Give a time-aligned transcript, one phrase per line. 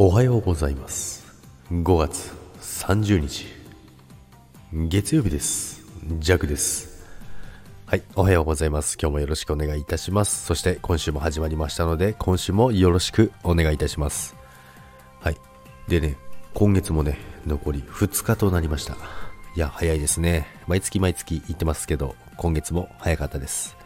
[0.00, 1.26] おはようございます。
[1.72, 3.46] 5月30日
[4.72, 5.84] 月曜日です。
[6.20, 7.04] ジャクです。
[7.84, 8.96] はいおはようございます。
[8.96, 10.46] 今日もよろしくお願いいたします。
[10.46, 14.36] そして今週も始まりましたので今週もよろしくお願いいたします。
[15.18, 15.36] はい
[15.88, 16.16] でね
[16.54, 18.94] 今月もね残り2日となりました。
[19.56, 20.46] いや早いですね。
[20.68, 23.76] 毎月毎月言ってますけど今月も早かったです。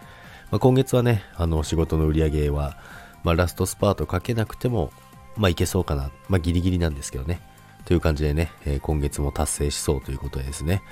[0.51, 2.77] まあ、今月はね、あの仕事の売り上げは、
[3.25, 4.93] まあ、ラストスパートかけなくても、
[5.37, 6.11] まあ、いけそうかな。
[6.29, 7.41] まあ、ギリギリなんですけどね。
[7.85, 10.83] という感じでね、えー、今月も達成しそうということでですね。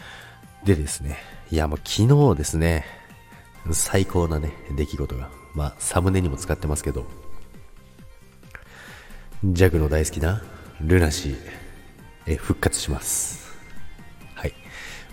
[0.65, 1.19] でですね、
[1.51, 2.85] いや、もう昨日ですね、
[3.73, 7.07] 最高なね、出来事が、まあ、サムネにも使ってますけど、
[9.45, 10.43] ジャグの大好きな
[10.81, 11.37] ルナシー、
[12.27, 13.57] え復活します。
[14.35, 14.55] はい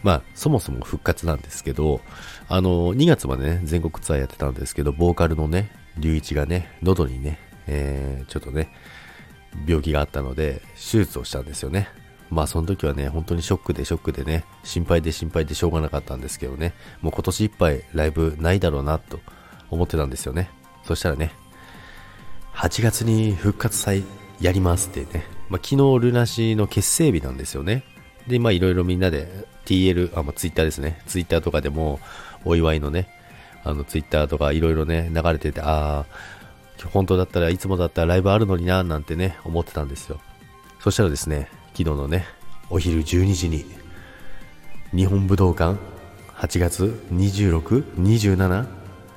[0.03, 2.01] まあ、そもそも復活なんですけど、
[2.49, 8.73] あの、2月までね、全国ツアーやってたんですけど、ボーカルのね、隆一がね、喉にね、えー、ちょっとね、
[9.67, 11.89] 病気があったので、手術をしたんですよね。
[12.29, 19.19] まあその時はね、本当にショックでショックでね、心配で心配でしょうがなかったんですけどね、もう今年いっぱいライブないだろうなと
[19.69, 20.49] 思ってたんですよね。
[20.83, 21.31] そしたらね、
[22.53, 24.03] 8月に復活祭
[24.41, 27.83] やりますってね、まあ、昨日ルナシの結成日なんですよね。
[28.27, 31.01] で、まあいろいろみんなで TL、あ、まあツイッターですね。
[31.07, 31.99] ツイッターとかでも
[32.43, 33.09] お祝いのね、
[33.63, 36.05] あのツイッターとかいろいろね、流れてて、ああ、
[36.85, 40.19] 本当だったらいつもだったらライブあるのにな、なんてね、思ってたんですよ。
[40.79, 42.25] そしたらですね、昨日のね、
[42.69, 43.65] お昼12時に、
[44.93, 45.77] 日本武道館
[46.35, 48.67] 8月26、27、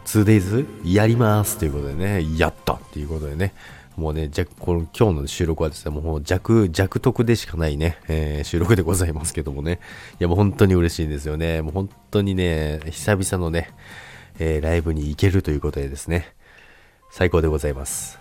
[0.04, 3.52] 2days やりますということでね、やったっていうことでね、
[3.96, 9.78] もうね、じゃこの今日の収録はですね、もう弱、弱得でしかないね、えー、収録でございますけどもね。
[10.18, 11.60] いや、もう本当に嬉しいんですよね。
[11.60, 13.70] もう本当にね、久々のね、
[14.38, 16.32] えー、ライブに行けるということでですね、
[17.10, 18.20] 最高でございます。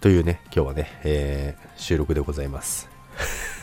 [0.00, 2.88] というね、今日はね、えー、収録でございます。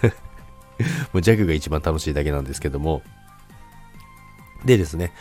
[1.11, 3.01] もうジャグが一番楽しいだけなんですけども、
[4.63, 5.11] でですね、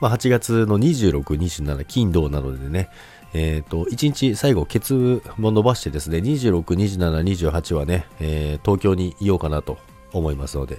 [0.00, 2.90] まあ、8月の26、27、金土なのでね、
[3.32, 9.78] えっ、ー、と、1日最後、ケツも伸ばしてですね、26、27、28はね、えー、東京にいようかなと
[10.12, 10.78] 思いますので、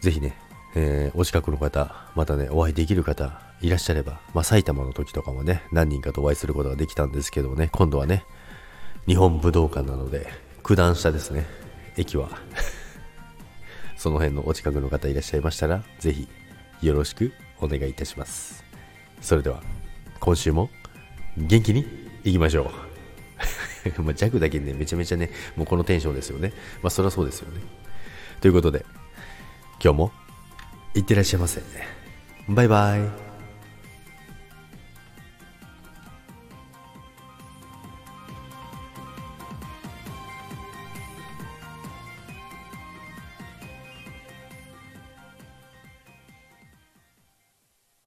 [0.00, 0.36] ぜひね、
[0.74, 8.24] えー、お近くの方、またね、お会いできる方いらっしゃれば、まあ、埼玉の時とかもね、何人かとお会いすることができたんですけどね、今度はね、
[9.06, 10.28] 日本武道館なので、
[10.62, 11.46] 九段下ですね、
[11.96, 12.28] 駅は。
[13.96, 16.28] その辺のお近くの方いらっしゃいましたら、ぜひ
[16.82, 18.64] よろしくお願いいたします。
[19.20, 19.62] それでは。
[20.20, 20.70] 今週も
[21.36, 21.86] 元気に
[22.24, 22.70] いきましょ
[23.96, 24.00] う。
[24.02, 26.52] まあ、弱だけね、めちゃめちゃね、もうこのテンションですよね。
[26.82, 27.60] まあ、そりゃそうですよね。
[28.40, 28.84] ということで、
[29.82, 30.12] 今日も
[30.94, 31.62] いってらっしゃいませ。
[32.48, 33.29] バイバイ。